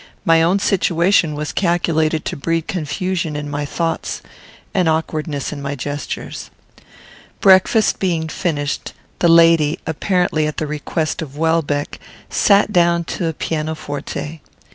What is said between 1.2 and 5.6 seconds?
was calculated to breed confusion in my thoughts and awkwardness